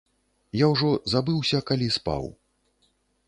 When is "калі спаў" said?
1.71-2.25